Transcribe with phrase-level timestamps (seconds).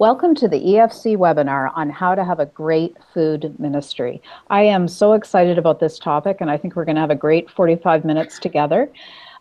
[0.00, 4.22] Welcome to the EFC webinar on how to have a great food ministry.
[4.48, 7.16] I am so excited about this topic and I think we're going to have a
[7.16, 8.92] great 45 minutes together.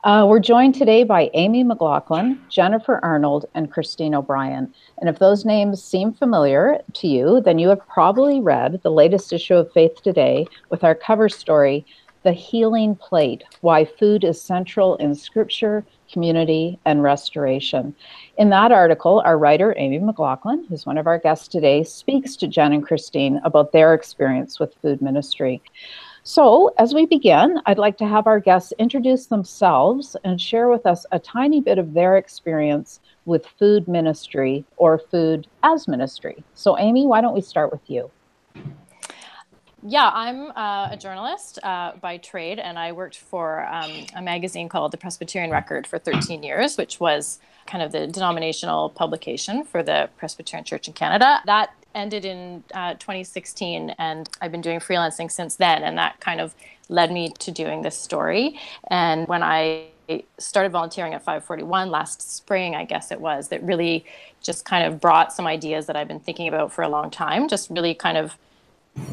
[0.03, 4.73] Uh, we're joined today by Amy MacLachlan, Jennifer Arnold, and Kristine O'Brien.
[4.97, 9.31] And if those names seem familiar to you, then you have probably read the latest
[9.31, 11.85] issue of Faith Today with our cover story,
[12.23, 17.95] The Healing Plate Why Food is Central in Scripture, community, and restoration.
[18.37, 22.47] In that article, our writer, Amy MacLachlan, who's one of our guests today, speaks to
[22.47, 25.59] Jenn and Kristine about their experience with food ministry.
[26.21, 30.85] So, as we begin, I'd like to have our guests introduce themselves and share with
[30.85, 36.43] us a tiny bit of their experience with food ministry or food as ministry.
[36.53, 38.11] So, Amy, why don't we start with you?
[39.81, 44.69] Yeah, I'm uh, a journalist uh, by trade, and I worked for um, a magazine
[44.69, 49.83] called The Presbyterian Record for 13 years, which was kind of the denominational publication for
[49.83, 51.41] the Presbyterian Church in Canada.
[51.45, 56.39] That ended in uh, 2016, and I've been doing freelancing since then, and that kind
[56.39, 56.55] of
[56.89, 58.59] led me to doing this story.
[58.89, 59.87] And when I
[60.37, 64.05] started volunteering at 541 last spring, I guess it was, that really
[64.41, 67.49] just kind of brought some ideas that I've been thinking about for a long time,
[67.49, 68.37] just really kind of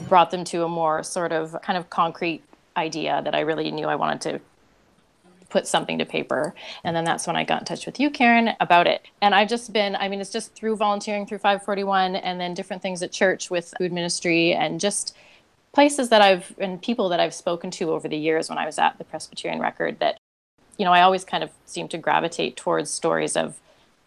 [0.08, 2.42] brought them to a more sort of kind of concrete
[2.76, 4.40] idea that I really knew I wanted to
[5.54, 6.52] put something to paper.
[6.82, 9.06] And then that's when I got in touch with you, Karen, about it.
[9.22, 12.82] And I've just been, I mean, it's just through volunteering through 541 and then different
[12.82, 15.16] things at church with food ministry and just
[15.72, 18.80] places that I've and people that I've spoken to over the years when I was
[18.80, 20.18] at the Presbyterian Record that,
[20.76, 23.60] you know, I always kind of seem to gravitate towards stories of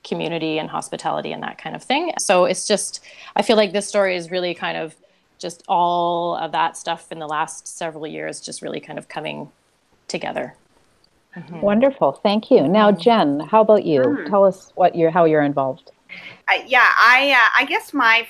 [0.04, 2.12] community and hospitality and that kind of thing.
[2.20, 3.00] So it's just,
[3.38, 4.98] I feel like this story is really kind of
[5.38, 9.50] just all of that stuff in the last several years just really kind of coming
[10.10, 10.54] together.
[11.36, 11.62] Mm-hmm.
[11.62, 12.68] Wonderful, thank you.
[12.68, 13.02] Now, mm-hmm.
[13.02, 14.02] Jenn, how about you?
[14.02, 14.30] Mm.
[14.30, 15.92] Tell us what you're, how you're involved.
[16.48, 18.28] Uh, yeah, I, uh, I guess my f-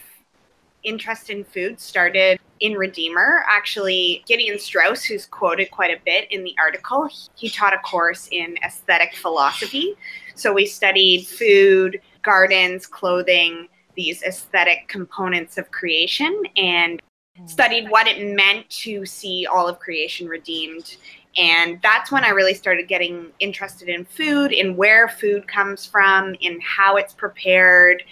[0.83, 3.45] interest in food started in Redeemer.
[3.47, 8.27] Actually, Gideon Strauss, who's quoted quite a bit in the article, he taught a course
[8.31, 9.95] in aesthetic philosophy.
[10.35, 17.01] So we studied food, gardens, clothing, these aesthetic components of creation and
[17.45, 20.97] studied what it meant to see all of creation redeemed.
[21.37, 26.35] And that's when I really started getting interested in food, in where food comes from,
[26.41, 28.03] in how it's prepared,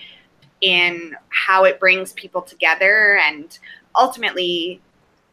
[0.61, 3.19] in how it brings people together.
[3.27, 3.57] And
[3.95, 4.81] ultimately,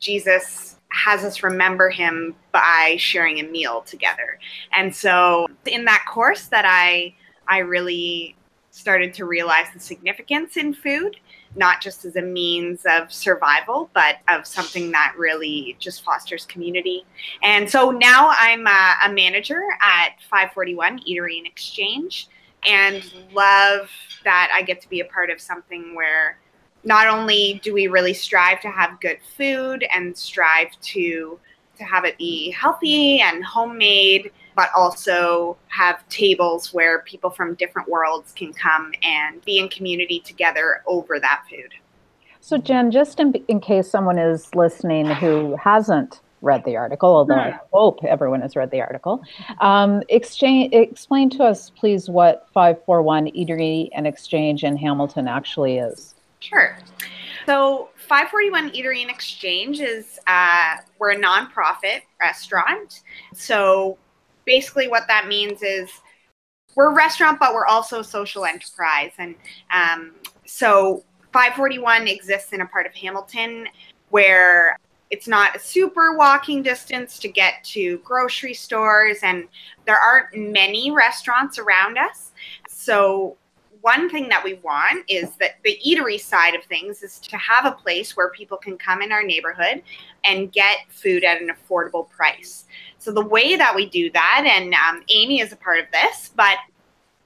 [0.01, 4.39] Jesus has us remember him by sharing a meal together.
[4.75, 7.15] And so in that course that I
[7.49, 8.37] I really
[8.73, 11.17] started to realize the significance in food,
[11.55, 17.05] not just as a means of survival, but of something that really just fosters community.
[17.43, 22.29] And so now I'm a, a manager at 541 Eatery and Exchange
[22.67, 23.91] and love
[24.25, 26.39] that I get to be a part of something where
[26.83, 31.39] not only do we really strive to have good food and strive to
[31.79, 37.89] to have it be healthy and homemade but also have tables where people from different
[37.89, 41.73] worlds can come and be in community together over that food.
[42.41, 47.37] So, Jenn, just in, in case someone is listening who hasn't read the article, although
[47.37, 47.59] I hmm.
[47.73, 49.23] hope everyone has read the article,
[49.61, 56.17] um, exchange, explain to us, please, what 541 Eatery and Exchange in Hamilton actually is.
[56.41, 56.77] Sure.
[57.47, 63.03] So, 541 Eatery and Exchange is uh, we're a nonprofit restaurant.
[63.35, 63.97] So
[64.45, 65.91] basically what that means is
[66.75, 69.13] we're a restaurant, but we're also a social enterprise.
[69.19, 69.35] And
[69.73, 70.13] um,
[70.47, 73.67] so 541 exists in a part of Hamilton
[74.11, 74.77] where
[75.11, 79.47] it's not a super walking distance to get to grocery stores, and
[79.87, 82.33] there aren't many restaurants around us.
[82.67, 83.37] So
[83.83, 87.67] one thing that we want is that the eatery side of things is to have
[87.67, 89.83] a place where people can come in our neighborhood
[90.25, 92.65] and get food at an affordable price.
[93.03, 96.31] So the way that we do that, and um, Amy is a part of this,
[96.37, 96.57] but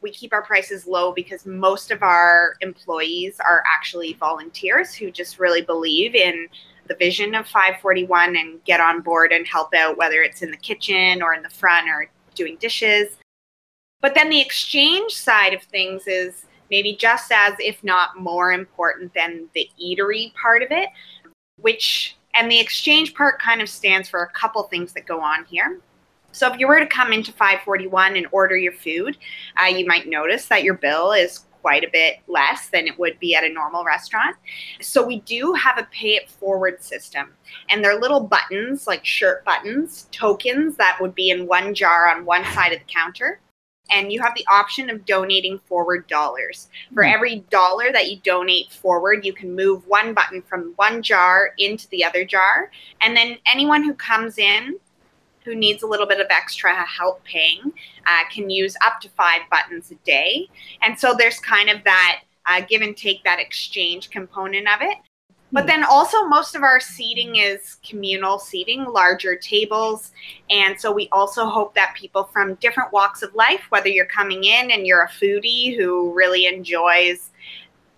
[0.00, 5.38] we keep our prices low because most of our employees are actually volunteers who just
[5.38, 6.48] really believe in
[6.88, 10.56] the vision of 541 and get on board and help out, whether it's in the
[10.56, 13.18] kitchen or in the front or doing dishes.
[14.00, 19.12] But then the exchange side of things is maybe just as, if not more important
[19.12, 20.88] than the eatery part of it,
[21.58, 25.44] which and the exchange part kind of stands for a couple things that go on
[25.44, 25.80] here.
[26.32, 29.16] So if you were to come into 541 and order your food,
[29.60, 33.18] uh, you might notice that your bill is quite a bit less than it would
[33.18, 34.36] be at a normal restaurant.
[34.80, 37.32] So we do have a pay it forward system.
[37.70, 42.24] And they're little buttons, like shirt buttons, tokens that would be in one jar on
[42.24, 43.40] one side of the counter.
[43.90, 46.68] And you have the option of donating forward dollars.
[46.94, 47.14] For mm-hmm.
[47.14, 51.88] every dollar that you donate forward, you can move one button from one jar into
[51.88, 52.70] the other jar.
[53.00, 54.78] And then anyone who comes in
[55.46, 57.72] who needs a little bit of extra help paying
[58.04, 60.48] uh, can use up to five buttons a day.
[60.82, 64.98] And so there's kind of that uh, give and take, that exchange component of it.
[65.52, 70.10] But then also, most of our seating is communal seating, larger tables.
[70.50, 74.44] And so we also hope that people from different walks of life, whether you're coming
[74.44, 77.30] in and you're a foodie who really enjoys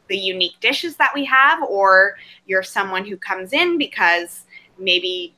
[0.09, 2.17] the unique dishes that we have, or
[2.47, 4.45] you're someone who comes in because
[4.79, 5.35] maybe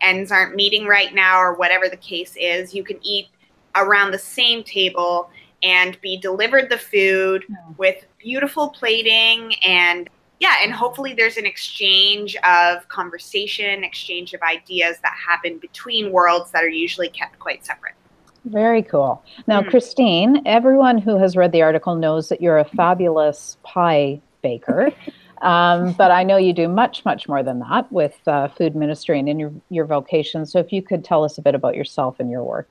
[0.00, 3.28] ends aren't meeting right now, or whatever the case is, you can eat
[3.76, 5.30] around the same table
[5.62, 7.44] and be delivered the food
[7.76, 10.10] with beautiful plating and
[10.42, 16.50] yeah, and hopefully there's an exchange of conversation, exchange of ideas that happen between worlds
[16.50, 17.94] that are usually kept quite separate.
[18.46, 19.22] Very cool.
[19.46, 19.70] Now, mm.
[19.70, 24.92] Kristine, everyone who has read the article knows that you're a fabulous pie baker.
[25.42, 29.18] Um, but I know you do much, much more than that with uh, food ministry
[29.18, 30.46] and in your, your vocation.
[30.46, 32.68] So if you could tell us a bit about yourself and your work.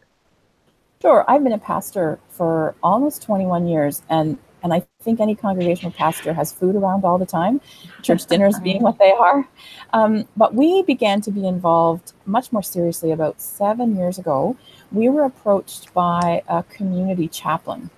[1.01, 1.25] Sure.
[1.27, 6.33] I've been a pastor for almost 21 years, and and I think any congregational pastor
[6.33, 7.61] has food around all the time,
[8.01, 9.47] church dinners being what they are.
[9.93, 14.55] Um, but we began to be involved much more seriously about seven years ago.
[14.91, 17.89] We were approached by a community chaplain,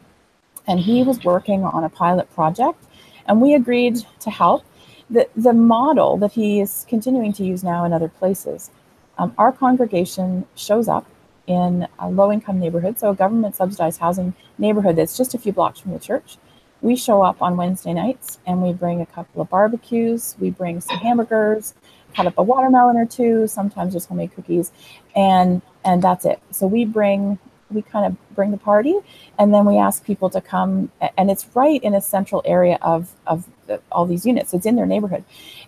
[0.68, 2.83] and he was working on a pilot project
[3.27, 4.63] and we agreed to help.
[5.10, 8.71] The, the model that he is continuing to use now in other places,
[9.18, 11.06] um, our congregation shows up
[11.45, 15.51] in a low income neighborhood, so a government subsidized housing neighborhood that's just a few
[15.51, 16.38] blocks from the church.
[16.83, 20.81] We show up on Wednesday nights and we bring a couple of barbecues, we bring
[20.81, 21.74] some hamburgers,
[22.13, 24.74] cut up a watermelon or two, sometimes just homemade cookies,
[25.15, 26.41] and and that's it.
[26.51, 27.39] So we bring
[27.71, 28.95] we kind of bring the party
[29.39, 33.13] and then we ask people to come and it's right in a central area of
[33.25, 34.53] of the, all these units.
[34.53, 35.24] It's in their neighborhood.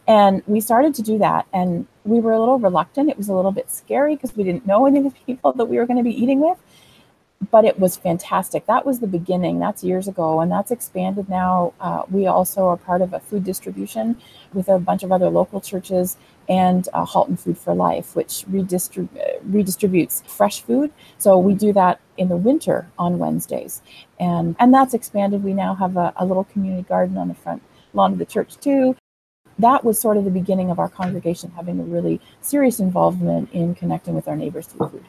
[0.08, 3.10] And we started to do that and we were a little reluctant.
[3.10, 5.66] It was a little bit scary because we didn't know any of the people that
[5.66, 6.58] we were going to be eating with
[7.52, 8.66] but it was fantastic.
[8.66, 9.60] That was the beginning.
[9.60, 11.74] That's years ago, and that's expanded now.
[11.80, 14.18] Uh, we also are part of a food distribution
[14.54, 16.18] with a bunch of other local churches
[16.48, 19.10] and uh, Halton Food for Life, which redistrib-
[19.50, 20.92] redistributes fresh food.
[21.18, 23.82] So we do that in the winter on Wednesdays,
[24.20, 25.44] and and that's expanded.
[25.44, 27.62] We now have a, a little community garden on the front
[27.94, 28.96] lawn of the church too.
[29.58, 33.74] That was sort of the beginning of our congregation having a really serious involvement in
[33.74, 35.06] connecting with our neighbors through food.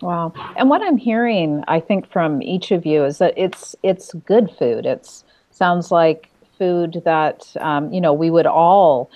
[0.00, 0.32] Wow.
[0.56, 4.50] And what I'm hearing, I think, from each of you is that it's it's good
[4.58, 4.86] food.
[4.86, 9.10] It's sounds like food that um, you know we would all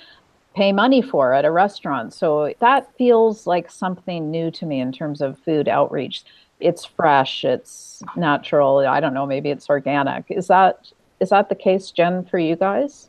[0.55, 2.13] pay money for at a restaurant.
[2.13, 6.25] So that feels like something new to me in terms of food outreach.
[6.61, 8.79] It's fresh, it's natural.
[8.79, 10.27] I don't know, maybe it's organic.
[10.29, 10.91] Is that
[11.21, 13.09] is that the case, Jenn, for you guys?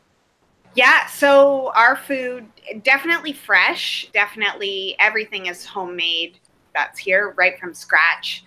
[0.75, 2.47] Yeah, so our food
[2.83, 4.09] definitely fresh.
[4.13, 6.39] Definitely everything is homemade
[6.73, 8.45] that's here right from scratch.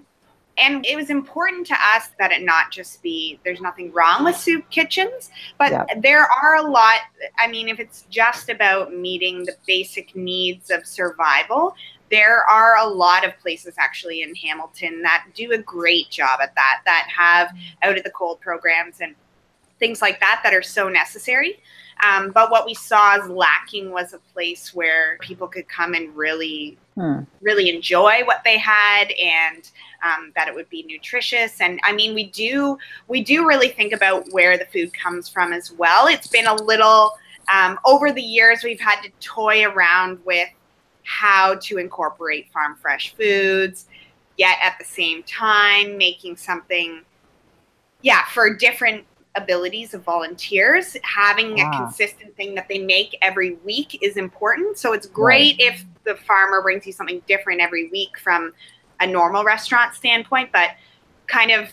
[0.58, 4.37] And it was important to us that it not just be, there's nothing wrong with
[4.37, 5.84] soup kitchens, but yeah.
[5.99, 7.00] there are a lot.
[7.38, 11.76] I mean, if it's just about meeting the basic needs of survival,
[12.11, 16.55] there are a lot of places actually in Hamilton that do a great job at
[16.55, 17.50] that, that have
[17.82, 19.14] out of the cold programs and
[19.79, 21.61] things like that that are so necessary.
[22.02, 26.17] Um, but what we saw as lacking was a place where people could come and
[26.17, 27.20] really, hmm.
[27.41, 29.70] really enjoy what they had, and
[30.03, 31.60] um, that it would be nutritious.
[31.60, 35.53] And I mean, we do we do really think about where the food comes from
[35.53, 36.06] as well.
[36.06, 37.17] It's been a little
[37.53, 40.48] um, over the years we've had to toy around with
[41.05, 43.86] how to incorporate farm fresh foods,
[44.36, 47.03] yet at the same time making something
[48.03, 49.05] yeah for different
[49.36, 50.96] abilities of volunteers.
[51.03, 51.70] Having wow.
[51.70, 54.79] a consistent thing that they make every week is important.
[54.79, 55.74] So it's great right.
[55.74, 58.55] if the farmer brings you something different every week from
[59.01, 60.70] a normal restaurant standpoint, but
[61.27, 61.69] kind of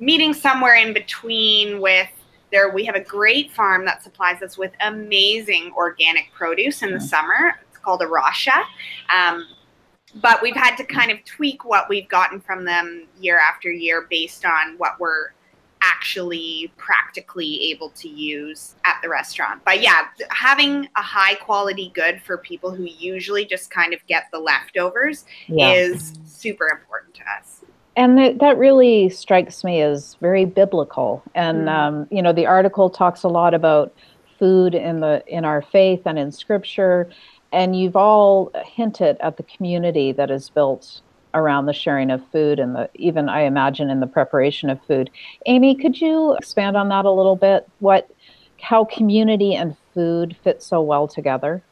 [0.00, 2.08] meeting somewhere in between with
[2.50, 7.00] there we have a great farm that supplies us with amazing organic produce in the
[7.00, 7.54] summer.
[7.68, 8.64] It's called Arasha.
[9.14, 9.46] Um,
[10.14, 14.06] but we've had to kind of tweak what we've gotten from them year after year
[14.08, 15.32] based on what we're
[15.80, 19.60] actually practically able to use at the restaurant.
[19.64, 24.24] But yeah, having a high quality good for people who usually just kind of get
[24.32, 25.72] the leftovers yeah.
[25.72, 27.62] is super important to us.
[27.96, 31.22] And that, that really strikes me as very biblical.
[31.34, 31.68] And mm.
[31.68, 33.92] um, you know, the article talks a lot about
[34.38, 37.10] food in the in our faith and in scripture.
[37.50, 41.00] And you've all hinted at the community that is built
[41.34, 45.10] around the sharing of food and the even I imagine in the preparation of food.
[45.46, 47.68] Amy, could you expand on that a little bit?
[47.80, 48.10] What
[48.60, 51.62] how community and food fit so well together?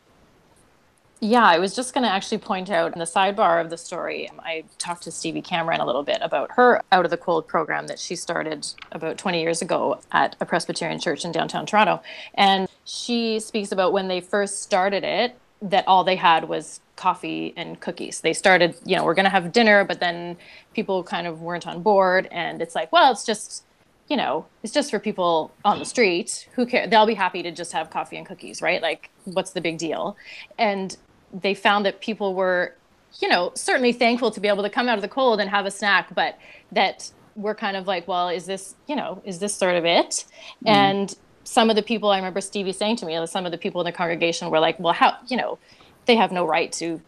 [1.21, 4.29] Yeah, I was just going to actually point out in the sidebar of the story,
[4.39, 7.87] I talked to Stevie Cameron a little bit about her Out of the Cold program
[7.87, 12.03] that she started about 20 years ago at a Presbyterian church in downtown Toronto.
[12.35, 17.53] And she speaks about when they first started it, that all they had was coffee
[17.57, 18.21] and cookies.
[18.21, 20.37] They started, you know, we're going to have dinner, but then
[20.75, 22.29] people kind of weren't on board.
[22.31, 23.65] And it's like, well, it's just,
[24.09, 26.49] you know, it's just for people on the street.
[26.55, 26.87] Who care?
[26.87, 28.83] They'll be happy to just have coffee and cookies, right?
[28.83, 30.17] Like, what's the big deal?
[30.59, 30.97] And
[31.33, 32.75] they found that people were,
[33.21, 35.67] you know, certainly thankful to be able to come out of the cold and have
[35.67, 36.39] a snack, but
[36.73, 40.25] that we're kind of like, well, is this, you know, is this sort of it?
[40.65, 40.71] Mm.
[40.71, 43.81] And some of the people I remember Stevie saying to me, some of the people
[43.81, 45.59] in the congregation were like, well, how, you know,
[46.07, 47.01] they have no right to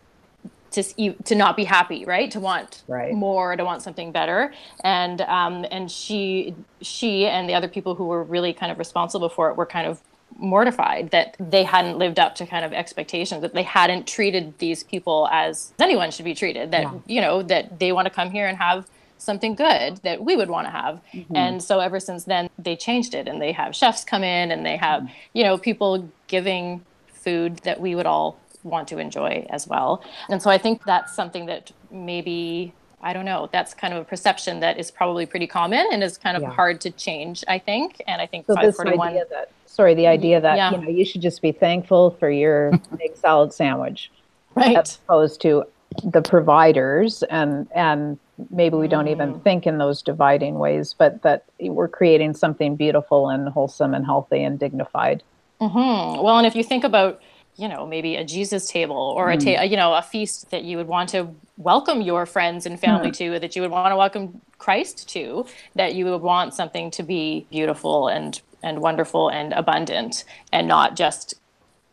[0.71, 0.83] to
[1.25, 2.31] to not be happy, right?
[2.31, 3.13] To want right.
[3.13, 4.53] more, to want something better,
[4.85, 9.29] and um, and she she and the other people who were really kind of responsible
[9.29, 10.01] for it were kind of
[10.37, 14.85] mortified that they hadn't lived up to kind of expectations that they hadn't treated these
[14.85, 16.93] people as anyone should be treated that yeah.
[17.07, 18.87] you know that they want to come here and have
[19.19, 21.37] something good that we would want to have mm-hmm.
[21.37, 24.65] and so ever since then they changed it and they have chefs come in and
[24.65, 25.13] they have mm-hmm.
[25.33, 30.03] you know people giving food that we would all want to enjoy as well.
[30.29, 33.49] And so I think that's something that maybe I don't know.
[33.53, 36.51] That's kind of a perception that is probably pretty common and is kind of yeah.
[36.51, 38.03] hard to change, I think.
[38.09, 39.07] And I think so 541.
[39.15, 40.73] This idea that, sorry, the idea that yeah.
[40.73, 44.11] you know you should just be thankful for your egg salad sandwich,
[44.57, 44.77] right?
[44.77, 45.65] As opposed to
[46.05, 48.19] the providers and and
[48.51, 49.13] maybe we don't mm.
[49.13, 54.05] even think in those dividing ways, but that we're creating something beautiful and wholesome and
[54.05, 55.23] healthy and dignified.
[55.61, 56.23] Mm-hmm.
[56.23, 57.21] Well, and if you think about
[57.57, 59.35] you know maybe a jesus table or mm.
[59.35, 62.79] a ta- you know a feast that you would want to welcome your friends and
[62.79, 63.17] family mm.
[63.17, 67.03] to that you would want to welcome christ to that you would want something to
[67.03, 71.35] be beautiful and and wonderful and abundant and not just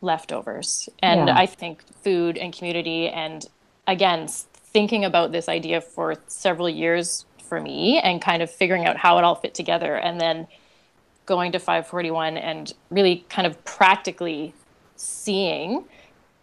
[0.02, 1.36] leftovers and yeah.
[1.36, 3.48] i think food and community and
[3.88, 8.98] again thinking about this idea for several years for me and kind of figuring out
[8.98, 10.48] how it all fit together and then
[11.26, 14.54] going to 541 and really kind of practically
[14.96, 15.86] seeing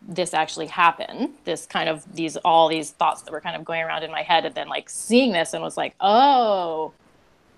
[0.00, 3.82] this actually happen this kind of these all these thoughts that were kind of going
[3.82, 6.92] around in my head and then like seeing this and was like oh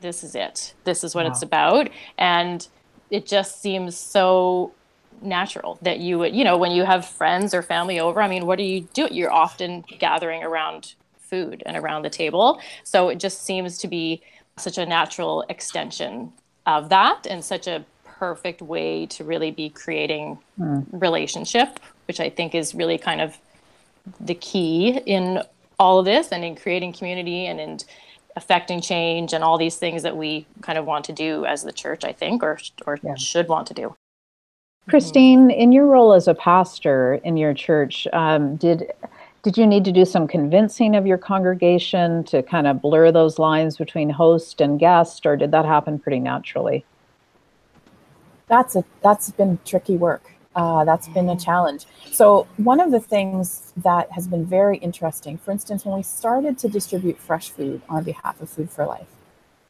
[0.01, 1.31] this is it this is what wow.
[1.31, 1.89] it's about
[2.19, 2.69] and
[3.11, 4.73] it just seems so
[5.25, 8.47] natural that you would you know when you have friends or family over i mean
[8.47, 13.19] what do you do you're often gathering around food and around the table so it
[13.19, 14.23] just seems to be
[14.57, 16.33] such a natural extension
[16.67, 20.85] of that and such a perfect way to really be creating mm.
[20.93, 23.37] relationship, which I think is really kind of
[24.21, 25.43] the key in
[25.79, 27.79] all of this and in creating community and in
[28.37, 31.73] affecting change and all these things that we kind of want to do as the
[31.73, 33.15] church, I think, or or yeah.
[33.17, 33.95] should want to do.
[34.89, 38.93] Kristine, in your role as a pastor in your church, um, did
[39.43, 43.39] did you need to do some convincing of your congregation to kind of blur those
[43.39, 46.85] lines between host and guest, or did that happen pretty naturally?
[48.49, 50.31] that's a that's been tricky work.
[50.55, 51.85] Uh, that's been a challenge.
[52.13, 56.59] So one of the things that has been very interesting, for instance, when we started
[56.59, 59.09] to distribute fresh food on behalf of Food for Life,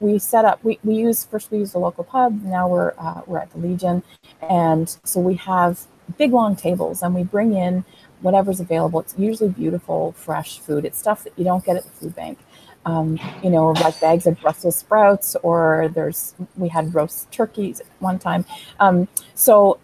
[0.01, 0.63] we set up.
[0.65, 2.43] We, we use first we used a local pub.
[2.43, 4.03] Now we're uh, we're at the Legion,
[4.43, 5.81] and so we have
[6.19, 7.85] big long tables, and we bring in
[8.21, 9.01] whatever's available.
[9.01, 10.85] It's usually beautiful, fresh food.
[10.85, 12.39] It's stuff that you don't get at the food bank
[12.87, 18.19] um, you know, like bags of Brussels sprouts, or there's we had roast turkeys one
[18.19, 18.45] time.
[18.81, 19.79] Um, so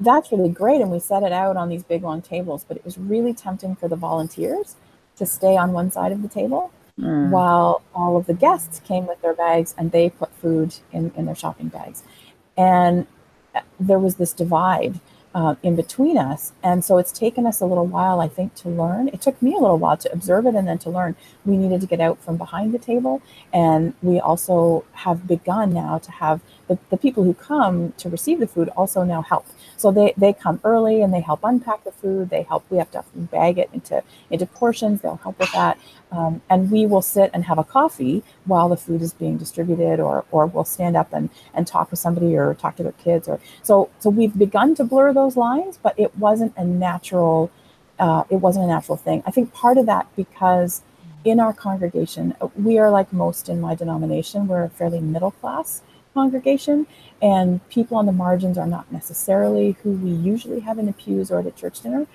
[0.00, 2.64] that's really great, and we set it out on these big long tables.
[2.66, 4.76] But it was really tempting for the volunteers
[5.16, 7.30] to stay on one side of the table mm.
[7.30, 11.26] while all of the guests came with their bags and they put food in, in
[11.26, 12.02] their shopping bags.
[12.56, 13.06] And
[13.54, 15.00] uh, there was this divide
[15.36, 16.52] uh, in between us.
[16.62, 19.08] And so it's taken us a little while, I think, to learn.
[19.08, 21.14] It took me a little while to observe it and then to learn.
[21.44, 23.20] We needed to get out from behind the table.
[23.52, 28.40] And we also have begun now to have the, the people who come to receive
[28.40, 29.46] the food also now help.
[29.76, 32.30] So they, they come early and they help unpack the food.
[32.30, 35.00] They help, we have to bag it into, into portions.
[35.00, 35.78] They'll help with that.
[36.10, 40.00] Um, and we will sit and have a coffee while the food is being distributed
[40.00, 43.28] or, or we'll stand up and, and talk with somebody or talk to their kids.
[43.28, 47.50] Or so, so we've begun to blur those lines, but it wasn't a natural,
[47.98, 49.22] uh, it wasn't a natural thing.
[49.26, 50.82] I think part of that because
[51.24, 55.82] in our congregation, we are like most in my denomination, we're fairly middle class
[56.18, 56.86] congregation,
[57.22, 57.46] and
[57.76, 61.36] people on the margins are not necessarily who we usually have in the pews or
[61.40, 62.06] at a church dinner.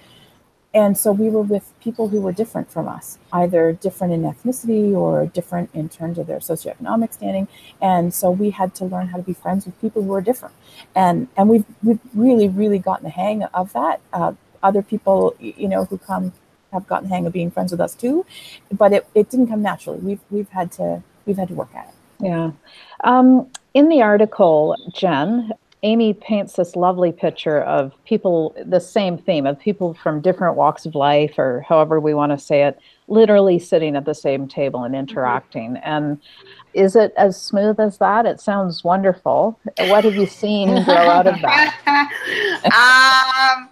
[0.73, 4.93] and so we were with people who were different from us, either different in ethnicity
[5.01, 7.45] or different in terms of their socioeconomic standing.
[7.81, 10.55] And so we had to learn how to be friends with people who were different.
[10.95, 13.99] And and we've we've really really gotten the hang of that.
[14.13, 16.31] Uh, other people, you know, who come
[16.73, 18.25] have gotten the hang of being friends with us too,
[18.71, 19.99] but it, it didn't come naturally.
[19.99, 21.95] We've we've had to we've had to work at it.
[22.31, 22.51] Yeah.
[23.03, 25.51] Um, in the article, Jenn,
[25.83, 30.85] Amy paints this lovely picture of people, the same theme of people from different walks
[30.85, 34.83] of life, or however we want to say it, literally sitting at the same table
[34.83, 35.71] and interacting.
[35.71, 35.89] Mm-hmm.
[35.89, 36.21] And
[36.73, 38.27] is it as smooth as that?
[38.27, 39.59] It sounds wonderful.
[39.77, 43.55] What have you seen grow out of that?
[43.57, 43.69] um,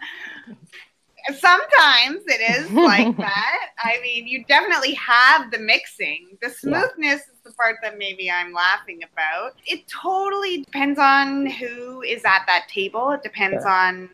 [1.33, 3.69] sometimes it is like that.
[3.83, 6.37] I mean, you definitely have the mixing.
[6.41, 7.15] The smoothness yeah.
[7.15, 9.55] is the part that maybe I'm laughing about.
[9.65, 13.11] It totally depends on who is at that table.
[13.11, 13.69] It depends sure.
[13.69, 14.09] on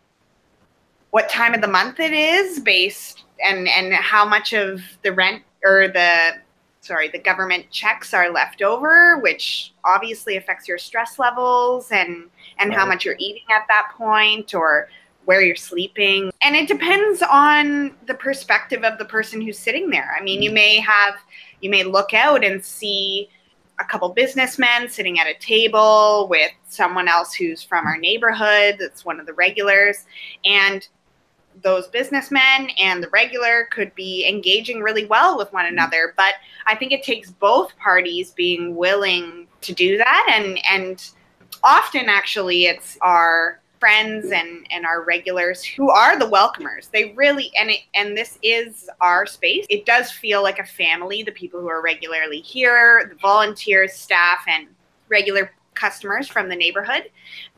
[1.12, 5.44] what time of the month it is based and and how much of the rent
[5.64, 6.36] or the
[6.86, 12.30] sorry, the government checks are left over, which obviously affects your stress levels and
[12.60, 12.78] and right.
[12.78, 14.88] how much you're eating at that point or
[15.26, 16.32] where you're sleeping.
[16.44, 20.16] And it depends on the perspective of the person who's sitting there.
[20.18, 20.56] I mean, you mm.
[20.56, 21.16] may have,
[21.62, 23.30] you may look out and see
[23.80, 29.04] a couple businessmen sitting at a table with someone else who's from our neighborhood that's
[29.04, 30.06] one of the regulars.
[30.46, 30.88] And
[31.62, 35.70] those businessmen and the regular could be engaging really well with one mm.
[35.70, 36.14] another.
[36.16, 36.36] But
[36.68, 40.32] I think it takes both parties being willing to do that.
[40.34, 41.10] And, and
[41.64, 46.90] often, actually, it's our friends and and our regulars who are the welcomers.
[46.92, 49.66] They really and it and this is our space.
[49.70, 54.40] It does feel like a family the people who are regularly here the volunteers staff
[54.48, 54.68] and
[55.10, 57.10] regular customers from the neighborhood.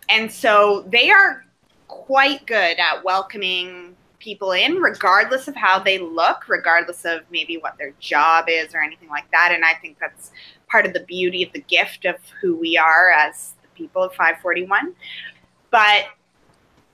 [0.09, 1.45] And so they are
[1.88, 7.77] quite good at welcoming people in regardless of how they look regardless of maybe what
[7.77, 9.51] their job is or anything like that.
[9.53, 10.31] And i think that's
[10.67, 14.12] part of the beauty of the gift of who we are as the people of
[14.13, 14.93] 541
[15.77, 16.05] but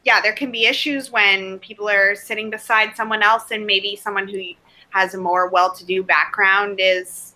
[0.03, 4.27] yeah, there can be issues when people are sitting beside someone else and maybe someone
[4.27, 4.41] who
[4.89, 7.35] has a more well-to-do background is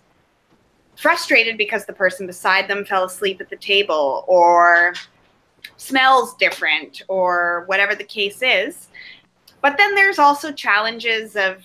[0.94, 4.92] frustrated because the person beside them fell asleep at the table or
[5.78, 8.88] smells different or whatever the case is.
[9.62, 11.62] But then there's also challenges of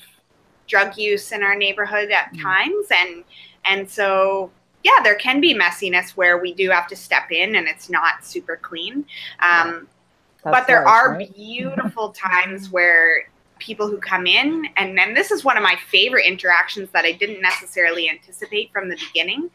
[0.66, 2.42] drug use in our neighborhood at mm-hmm.
[2.42, 3.26] times and
[3.66, 4.50] and so
[4.84, 8.26] yeah, there can be messiness where we do have to step in and it's not
[8.26, 9.06] super clean.
[9.40, 9.88] Um,
[10.44, 11.34] but there are right?
[11.34, 16.26] beautiful times where people who come in and then this is one of my favorite
[16.26, 19.50] interactions that I didn't necessarily anticipate from the beginning,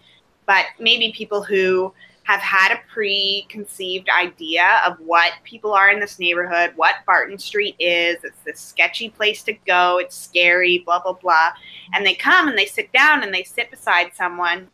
[0.47, 6.19] but maybe people who have had a preconceived idea of what people are in this
[6.19, 8.23] neighborhood, what Barton Street is.
[8.23, 9.99] It's this sketchy place to go.
[9.99, 11.53] It's scary, blah, blah, blah.
[11.95, 14.69] And they come and they sit down and they sit beside someone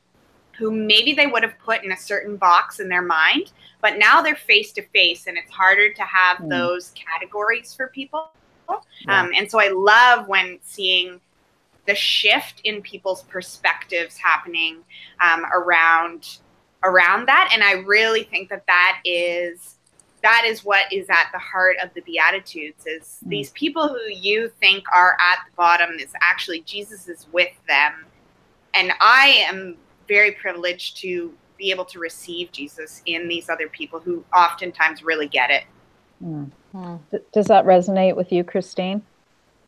[0.58, 4.22] who maybe they would have put in a certain box in their mind, but now
[4.22, 6.48] they're face to face and it's harder to have mm.
[6.48, 8.30] those categories for people.
[9.06, 9.20] Yeah.
[9.20, 11.20] Um, and so I love when seeing
[11.86, 14.78] the shift in people's perspectives happening
[15.20, 16.38] um, around
[16.82, 19.76] around that and i really think that that is
[20.22, 23.30] that is what is at the heart of the beatitudes is mm.
[23.30, 28.04] these people who you think are at the bottom is actually jesus is with them
[28.74, 29.76] and i am
[30.08, 35.28] very privileged to be able to receive Jesus in these other people who oftentimes really
[35.28, 35.64] get it.
[36.22, 36.50] Mm.
[36.74, 37.00] Mm.
[37.32, 39.02] Does that resonate with you, Kristine?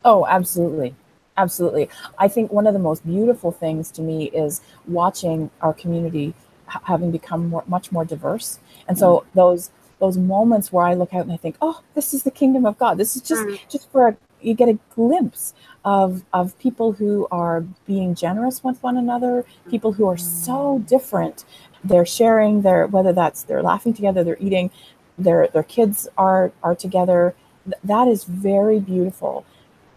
[0.05, 0.94] Oh, absolutely.
[1.37, 1.88] Absolutely.
[2.18, 6.35] I think one of the most beautiful things to me is watching our community
[6.66, 8.59] having become more, much more diverse.
[8.88, 9.25] And so mm.
[9.35, 12.66] those those moments where I look out and I think, "Oh, this is the kingdom
[12.66, 12.99] of God.
[12.99, 13.59] This is just mm.
[13.68, 15.54] just for a, you get a glimpse
[15.85, 21.44] of of people who are being generous with one another, people who are so different.
[21.85, 24.70] They're sharing their whether that's they're laughing together, they're eating,
[25.18, 27.35] their their kids are are together.
[27.82, 29.44] That is very beautiful,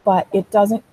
[0.03, 0.83] but it doesn't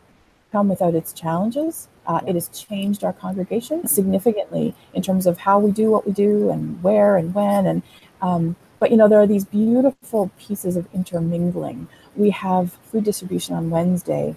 [0.53, 1.89] come without its challenges.
[2.07, 6.13] Uh, it has changed our congregation significantly in terms of how we do what we
[6.13, 7.83] do and where and when and
[8.23, 13.55] um, but you know there are these beautiful pieces of intermingling we have food distribution
[13.55, 14.37] on wednesday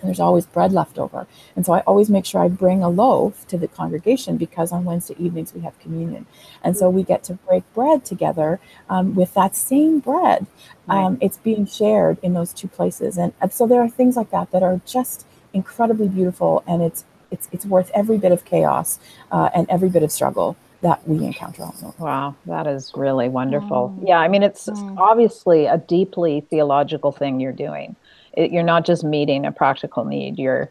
[0.00, 1.26] and there's always bread left over.
[1.54, 4.84] And so I always make sure I bring a loaf to the congregation because on
[4.84, 6.26] Wednesday evenings we have communion.
[6.62, 10.46] And so we get to break bread together um, with that same bread.
[10.88, 11.18] Um, right.
[11.22, 13.16] It's being shared in those two places.
[13.16, 17.04] And, and so there are things like that that are just incredibly beautiful and it's
[17.28, 19.00] it's, it's worth every bit of chaos
[19.32, 23.94] uh, and every bit of struggle that we encounter Wow, that is really wonderful.
[23.98, 24.08] Mm.
[24.08, 24.98] Yeah, I mean, it's mm.
[24.98, 27.96] obviously a deeply theological thing you're doing.
[28.34, 30.38] It, you're not just meeting a practical need.
[30.38, 30.70] You're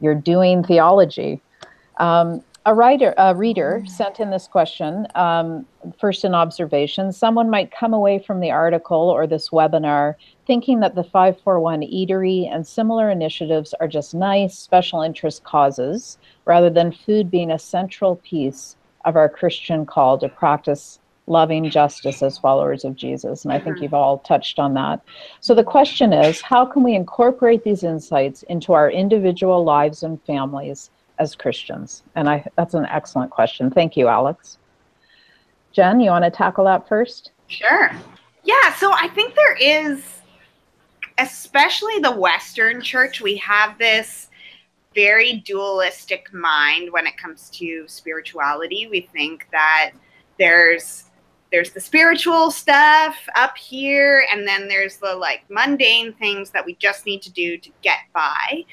[0.00, 1.40] you're doing theology.
[1.98, 3.88] Um, a writer, a reader mm.
[3.88, 5.06] sent in this question.
[5.14, 5.64] Um,
[6.00, 10.94] first, an observation: someone might come away from the article or this webinar thinking that
[10.94, 17.30] the 541 eatery and similar initiatives are just nice special interest causes, rather than food
[17.30, 18.76] being a central piece
[19.06, 23.44] of our Christian call to practice loving justice as followers of Jesus.
[23.44, 23.84] And I think mm-hmm.
[23.84, 25.00] you've all touched on that.
[25.40, 30.22] So the question is how can we incorporate these insights into our individual lives and
[30.22, 32.02] families as Christians?
[32.14, 33.70] And I, that's an excellent question.
[33.70, 34.58] Thank you, Alex.
[35.72, 37.32] Jenn, you want to tackle that first?
[37.48, 37.90] Sure.
[38.44, 40.02] Yeah, so I think there is,
[41.18, 44.30] especially the Western church, we have this
[44.96, 48.88] very dualistic mind when it comes to spirituality.
[48.90, 49.92] We think that
[50.38, 51.04] there's
[51.52, 56.74] there's the spiritual stuff up here and then there's the like mundane things that we
[56.74, 58.64] just need to do to get by.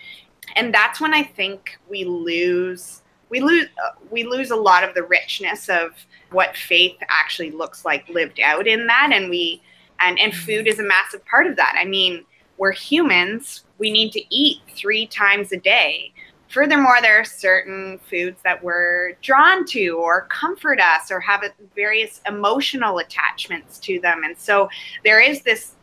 [0.56, 3.68] And that's when I think we lose we lose
[4.10, 5.92] we lose a lot of the richness of
[6.32, 9.62] what faith actually looks like lived out in that and we
[10.00, 11.76] and and food is a massive part of that.
[11.78, 12.26] I mean,
[12.58, 16.13] we're humans, we need to eat three times a day.
[16.54, 21.42] Furthermore, there are certain foods that we're drawn to or comfort us or have
[21.76, 24.22] various emotional attachments to them.
[24.24, 24.70] And so
[25.04, 25.74] there is this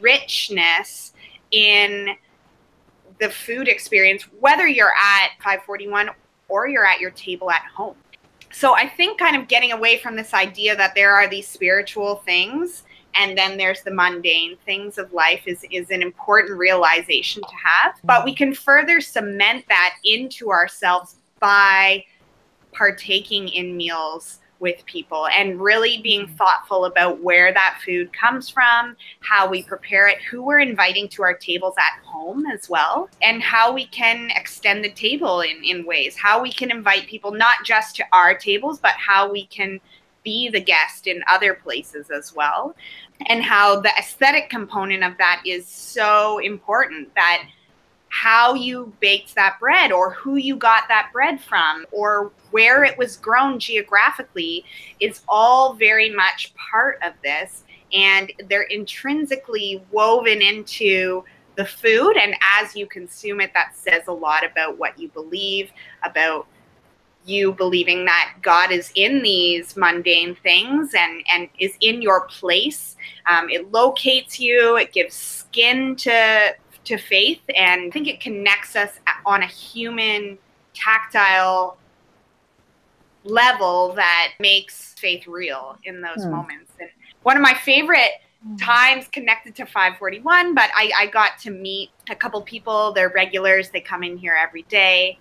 [0.00, 1.12] richness
[1.50, 2.10] in
[3.18, 6.10] the food experience, whether you're at 541
[6.46, 7.96] or you're at your table at home.
[8.52, 12.16] So I think kind of getting away from this idea that there are these spiritual
[12.24, 17.54] things and then there's the mundane things of life is is an important realization to
[17.64, 22.04] have but we can further cement that into ourselves by
[22.72, 26.36] partaking in meals with people and really being mm-hmm.
[26.36, 31.22] thoughtful about where that food comes from, how we prepare it, who we're inviting to
[31.22, 35.84] our tables at home as well, and how we can extend the table in, in
[35.84, 39.80] ways, how we can invite people not just to our tables, but how we can
[40.22, 42.74] be the guest in other places as well.
[43.26, 47.44] And how the aesthetic component of that is so important that
[48.12, 52.96] how you baked that bread or who you got that bread from or where it
[52.98, 54.66] was grown geographically
[55.00, 61.24] is all very much part of this and they're intrinsically woven into
[61.56, 65.70] the food and as you consume it that says a lot about what you believe
[66.02, 66.46] about
[67.24, 72.96] you believing that God is in these mundane things and and is in your place.
[73.26, 74.76] Um, it locates you.
[74.76, 76.54] It gives skin to
[76.84, 80.36] to faith, and I think it connects us on a human,
[80.74, 81.78] tactile
[83.24, 86.32] level that makes faith real in those hmm.
[86.32, 86.72] moments.
[86.80, 86.90] And
[87.22, 88.10] one of my favorite
[88.44, 88.56] hmm.
[88.56, 92.92] times connected to 541, but I, I got to meet a couple people.
[92.92, 93.70] They're regulars.
[93.70, 95.20] They come in here every day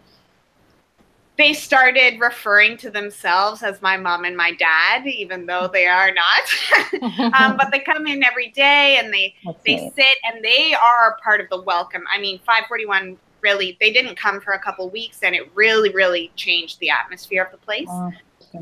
[1.42, 6.12] they started referring to themselves as my mom and my dad, even though they are
[6.14, 7.34] not.
[7.34, 11.18] um, but they come in every day and they That's they sit and they are
[11.24, 12.04] part of the welcome.
[12.14, 16.32] I mean, 541 really they didn't come for a couple weeks and it really really
[16.36, 17.88] changed the atmosphere of the place.
[17.90, 18.12] Oh,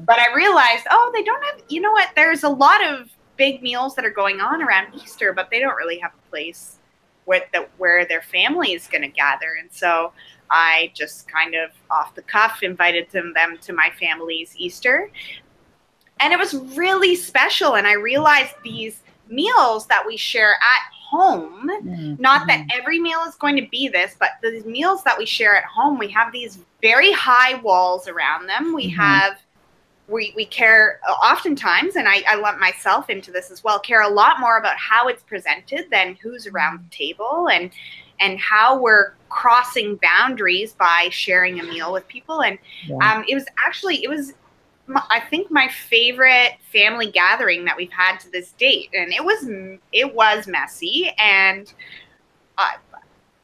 [0.05, 1.61] but I realized, oh, they don't have.
[1.67, 2.09] You know what?
[2.15, 5.75] There's a lot of big meals that are going on around Easter, but they don't
[5.75, 6.78] really have a place
[7.29, 9.53] where the, where their family is going to gather.
[9.59, 10.11] And so
[10.49, 15.11] I just kind of off the cuff invited them, them to my family's Easter.
[16.19, 17.75] And it was really special.
[17.75, 22.15] And I realized these meals that we share at home, mm-hmm.
[22.19, 25.55] not that every meal is going to be this, but the meals that we share
[25.55, 28.73] at home, we have these very high walls around them.
[28.73, 28.99] We mm-hmm.
[28.99, 29.37] have
[30.09, 34.09] we, we care oftentimes, and I, I lump myself into this as well, care a
[34.09, 37.71] lot more about how it's presented than who's around the table and
[38.19, 42.41] and how we're crossing boundaries by sharing a meal with people.
[42.43, 42.97] And yeah.
[42.97, 44.33] um, it was actually, it was,
[44.89, 48.89] I think my favorite family gathering that we've had to this date.
[48.93, 49.47] And it was,
[49.93, 51.71] it was messy and
[52.57, 52.71] uh,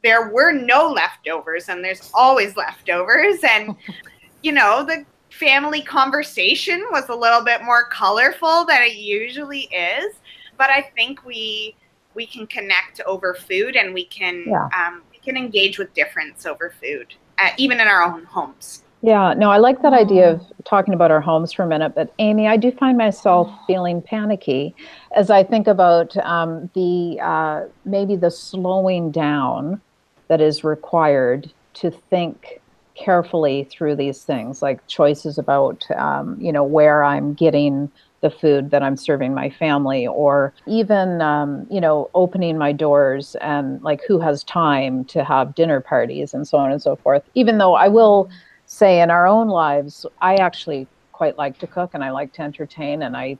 [0.02, 3.38] there were no leftovers and there's always leftovers.
[3.42, 3.76] And,
[4.42, 5.06] you know, the
[5.38, 10.14] family conversation was a little bit more colorful than it usually is.
[10.56, 11.74] But I think we,
[12.14, 14.68] we can connect over food and we can yeah.
[14.76, 18.84] um, we can engage with difference over food, uh, even in our own homes.
[19.02, 21.94] Yeah, no, I like that idea of talking about our homes for a minute.
[21.94, 24.74] But Amy, I do find myself feeling panicky
[25.14, 29.80] as I think about um, the uh, maybe the slowing down
[30.28, 32.60] that is required to think
[32.96, 37.90] carefully through these things, like choices about, um, you know, where I'm getting
[38.22, 43.36] the food that I'm serving my family, or even, um, you know, opening my doors
[43.40, 47.22] and like who has time to have dinner parties and so on and so forth.
[47.34, 48.30] Even though I will
[48.64, 52.42] say in our own lives, I actually quite like to cook and I like to
[52.42, 53.38] entertain and I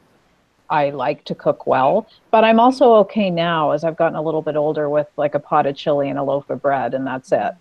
[0.68, 4.42] I like to cook well, but I'm also okay now as I've gotten a little
[4.42, 7.30] bit older with like a pot of chili and a loaf of bread, and that's
[7.30, 7.52] it.